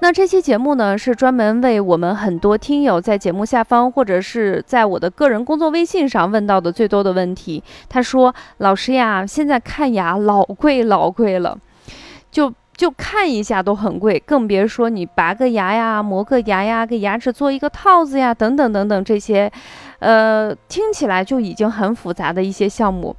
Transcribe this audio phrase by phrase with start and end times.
[0.00, 7.62] 那这期节目呢，是专门为我们很多听友在节目下方或者是在我的个人工作微信上问到的最多的问题。
[7.88, 11.58] 他说：“老师呀，现在看牙老贵老贵了，
[12.30, 19.52] 就就看一下都很贵，更别说你拔个牙呀、磨个牙呀、给牙齿做一个套子呀，等等等等这些，
[19.98, 23.14] 呃，听起来就已经很复杂的一些项目。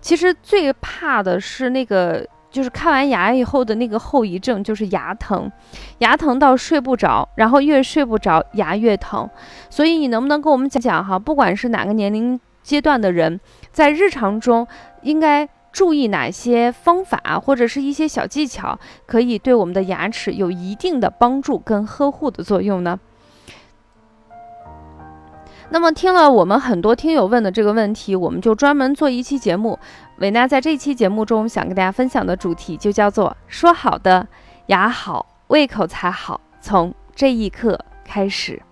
[0.00, 5.50] 其实最怕的是那个。”就是看完牙以后的那个后遗症，就是牙疼，
[5.98, 9.28] 牙疼到睡不着，然后越睡不着，牙越疼。
[9.68, 11.18] 所以你能不能跟我们讲讲哈？
[11.18, 13.40] 不管是哪个年龄阶段的人，
[13.72, 14.64] 在日常中
[15.02, 23.00] 应该注意哪些方法，或者是一些小技巧，可以对我们的牙齿有一定的帮助跟呵护的作用呢？
[25.70, 29.78] 那么听了我们很多听友问的这个问题，我们就专门做一期节目。
[30.18, 34.26] 维娜在这期节目中想跟大家分享的主题就叫做“说好的
[34.66, 38.62] 牙好，胃口才好”，从这一刻开始。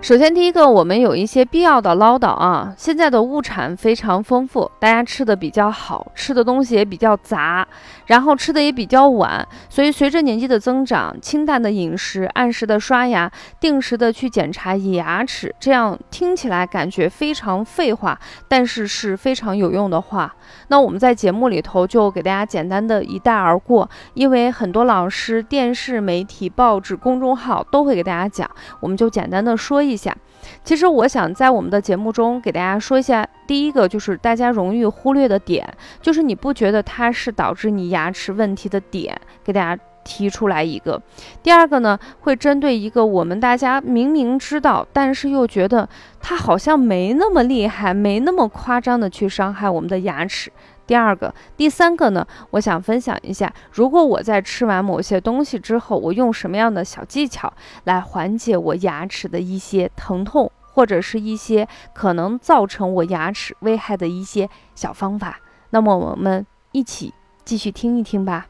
[0.00, 2.72] 首先，第一个，我们有一些必要的唠叨啊。
[2.78, 7.66] 现在的物产非常丰富，大家吃的比较好，吃的东西也比较杂，
[8.06, 9.46] 然后吃的也比较晚。
[9.68, 20.32] 所以，随着年纪的增长，清淡的饮食、按时的刷牙、定时的去检查牙齿，这样听起来感觉非常废话，但是是非常有用的话。
[20.68, 30.16] 那我们在节目里头就给大家简单的一带而过，因为很多老师、电视媒体、报纸、公众号都会给大家讲，我们就简单的说一下。
[30.64, 35.68] 其实我想在我们的节目中给大家说一下，第一个就是大家容易忽略的点，
[36.00, 41.00] 就是你不觉得它是导致你牙齿问题的点，给大家提出来一个。
[41.42, 45.86] 第二个呢，会针对一个我们大家明明知道，但是又觉得
[46.20, 50.50] 它好像没那么厉害，没那么夸张的去伤害我们的牙齿。
[50.88, 52.26] 第二个，第三个呢？
[52.52, 57.52] 我想分享一下，如果我在吃完某些东西之后，我用什么样的小技巧
[57.84, 65.38] 来缓解我牙齿的一些疼痛，或者是一些可能造成我牙齿危害的一些小方法。
[65.70, 67.12] 那么我们一起
[67.44, 68.46] 继续听一听吧。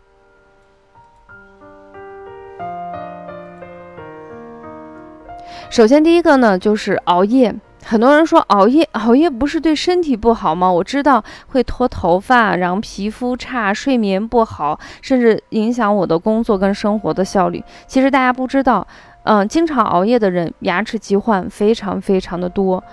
[5.70, 7.52] 首先，第一个呢，就是熬夜。
[7.90, 10.70] 很多人说熬夜，熬夜不是对身体不好吗？
[10.70, 17.64] 我知道会脱头发，然后皮肤差，睡眠不好，甚至影响我的工作跟生活的效率。
[17.86, 18.86] 其实大家不知道，
[19.22, 22.84] 嗯，经常熬夜的人牙齿疾患非常非常的多。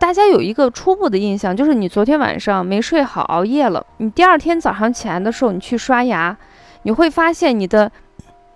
[0.00, 6.36] 大家有一个初步的印象，就是你昨天晚上没睡好，熬夜了，你第二天早上起来的时候，你去刷牙，
[6.82, 7.88] 你会发现你的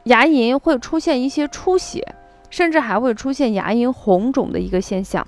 [0.06, 2.04] 牙龈会出现一些出血，
[2.50, 5.24] 甚至还会出现牙龈红肿的一个现象。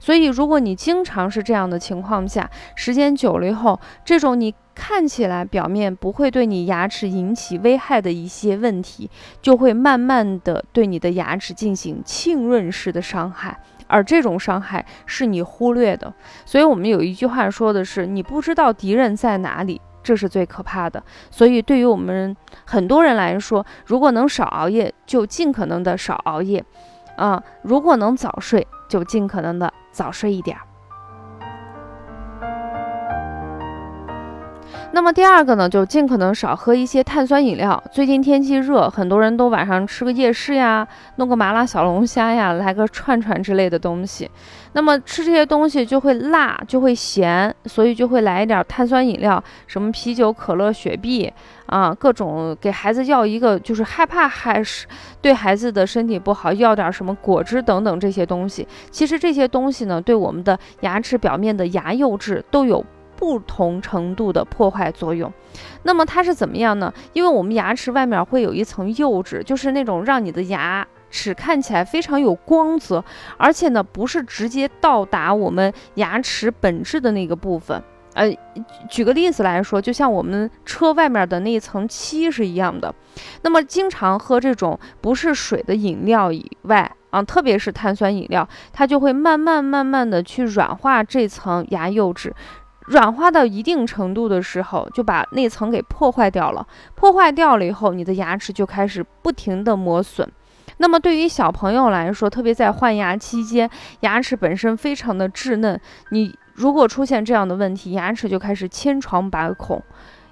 [0.00, 9.10] 所以，如果你经常是这样的情况下，时间久了以后，这种你看起来表面不会对你牙齿引起危害的一些问题，
[9.42, 16.12] 就会慢慢的对你的牙齿进行浸润式的伤害，而这种伤害是你忽略的。
[16.46, 21.02] 所以我们有一句话说的是：你不知道敌人在哪里，这是最可怕的。
[21.30, 22.34] 所以，对于我们
[22.64, 26.64] 很多人来说，如果能少熬夜，就尽可能的少熬夜，
[27.16, 29.70] 啊，如果能早睡，就尽可能的。
[29.92, 30.69] 早睡一点儿。
[34.92, 37.80] 那么第二个呢，就尽可能少喝一些碳酸饮料。
[37.92, 44.28] 最近天气热，很多人都晚上吃个夜市呀，弄个麻辣小龙虾呀，来个串串之类的东西。
[44.72, 51.32] 那么吃这些东西就会辣，就会咸，所以就会来一点碳酸饮料，什么啤酒、可乐、雪碧
[51.66, 54.88] 啊，各种给孩子要一个，就是害怕还是
[55.22, 58.66] 对孩子的身体不好，要点什么果汁等等这些东西。
[58.90, 62.84] 其实这些东西呢，对我们的牙齿表面的牙釉质都有。
[63.20, 65.30] 不同程度的破坏作用，
[65.82, 66.90] 那么它是怎么样呢？
[67.12, 73.04] 因为我们牙齿外面会有一层釉质，就是那种让你的牙齿看起来非常有光泽，
[73.36, 77.82] 而且呢不是直接到达我们牙齿本质的那个部分。
[78.14, 78.26] 呃，
[78.88, 82.92] 举个例子来说，就像我们车外面的那一层漆是一样的。
[83.42, 92.34] 那么经常喝这种不是水的饮料以外啊，特别是碳酸饮料，它就会慢慢慢慢的去软化这层牙釉质。
[92.90, 96.66] 软化到一定程度的时候，就把内层给破坏掉了。
[96.96, 100.28] 破坏掉了以后，你的牙齿就开始不停的磨损。
[100.78, 103.70] 那么对于小朋友来说，特别在换牙期间，
[104.00, 109.80] 牙齿本身非常的稚嫩，你如果出现这样的问题，牙齿就开始千疮百孔，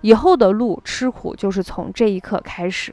[0.01, 2.93] 以后的路吃苦就是从这一刻开始。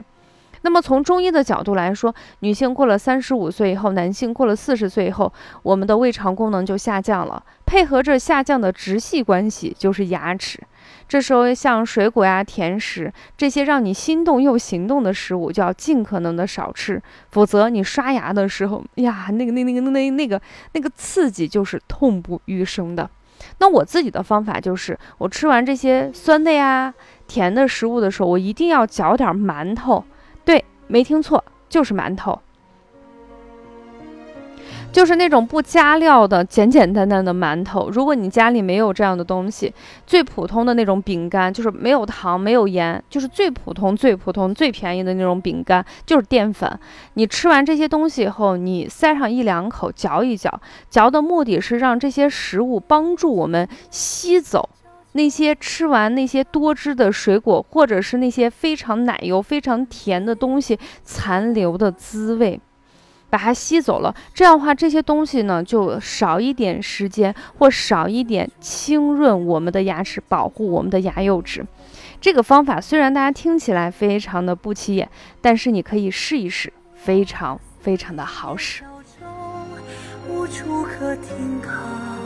[0.66, 5.32] 那么从中医的角度来说，女性过了三十五岁以后，男性过了四十岁以后，
[5.62, 10.58] 我们的胃肠功能就下降了，配合着下降的直系关系就是牙齿。
[11.08, 20.42] 这时候，像水果呀、甜食这些让你心动又行动的食物，就要尽可能的少吃，否则你刷牙的时候呀，那个、那、那个、那、那个、
[20.72, 23.08] 那个刺激就是痛不欲生的。
[23.58, 26.92] 那我自己的方法就是，我吃完这些酸的呀、
[27.28, 30.04] 甜的食物的时候，我一定要嚼点馒头。
[30.86, 32.38] 没听错，就是馒头。
[34.92, 37.90] 就是那种不加料的简简单单的馒头。
[37.90, 39.70] 如果你家里没有这样的东西，
[40.06, 46.78] 最普通的那种饼干，就是没有糖、没有盐，就是最普通、最普通、最便宜的那种饼干，就是淀粉。
[47.14, 54.66] 你吃完这些东西以后，你塞上一两口，嚼一嚼，嚼的目的是让这些食物帮助我们吸走
[55.16, 62.60] 那些吃完那些多汁的水果，或者是那些非常奶油、非常甜的东西残留的滋味。
[63.28, 71.66] 把它吸走了，这样的话，这些东西呢就少一点时间或少一点清润我们的牙齿，保护我们的牙釉质。
[72.20, 75.10] 这个方法虽然大家听起来非常的不起眼，
[75.40, 78.84] 但是你可以试一试，非常非常的好使。
[80.28, 82.25] 无处可停靠。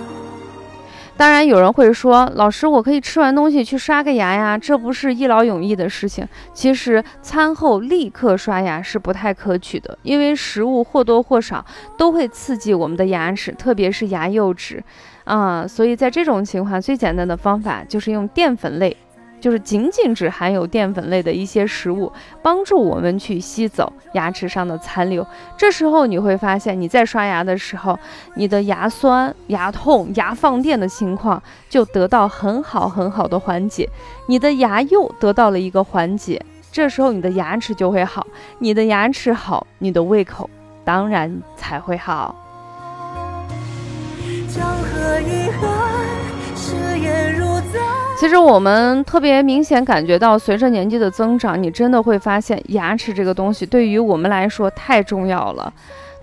[1.20, 6.26] 当然，有人会说，老师，我可以吃完东西去刷个牙呀，这不是一劳永逸的事情。
[6.54, 11.62] 其实，餐后立刻刷牙是不太可取的，因为食物或多或少
[11.98, 14.82] 都会刺激我们的牙齿，特别是牙釉质，
[15.24, 18.96] 啊，所以在这种情况，最简单的方法就是用淀粉类。
[19.40, 25.26] 就是仅仅只含有淀粉类的一些食物，帮助我们去吸走牙齿上的残留。
[25.56, 27.98] 这时候你会发现，你在刷牙的时候，
[28.34, 33.88] 你的牙酸、牙痛、牙放电的情况就得到很好很好的缓解，
[34.26, 36.40] 你的牙釉得到了一个缓解。
[36.70, 38.26] 这时候你的牙齿就会好，
[38.58, 40.48] 你的牙齿好，你的胃口
[40.84, 42.34] 当然才会好。
[48.20, 55.72] 其实我们特别明显感觉到，随着年纪的增长，你真的会发现牙齿这个东西对于我们来说太重要了。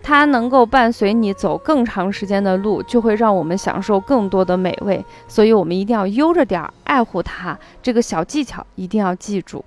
[0.03, 5.03] 它能够伴随你走更长时间的路，就会让我们享受更多的美味。
[5.27, 7.57] 所以，我们一定要悠着点儿爱护它。
[7.81, 9.65] 这个小技巧一定要记住。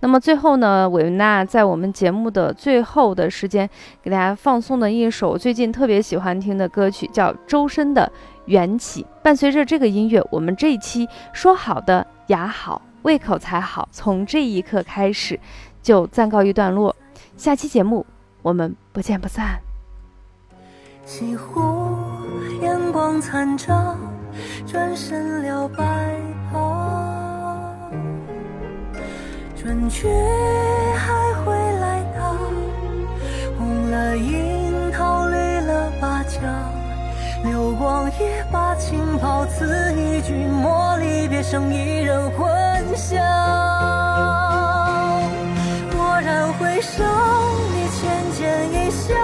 [0.00, 3.68] 那么最后呢，韦文娜在我们节目的最后的时间，
[4.02, 8.10] 给大家放送的一首最近特别喜欢听的歌曲，叫周深的。
[8.46, 15.38] 缘起，伴随着这个音乐，我们这一期说好的牙好胃口才好，从这一刻开始
[15.80, 16.96] 就暂告一段落。
[17.36, 18.04] 下期节目
[18.42, 19.60] 我们不见不散。
[21.04, 21.60] 西湖
[22.60, 23.96] 阳光残照，
[24.66, 26.20] 转身了白
[29.60, 30.08] 春去
[30.96, 32.34] 还会来到，
[33.58, 36.40] 红了樱桃，绿了芭蕉。
[37.44, 42.48] 流光也把情抛，此一句莫离别，生一人混
[42.96, 43.18] 淆。
[45.94, 47.04] 蓦然回首，
[47.74, 49.14] 你浅浅一笑。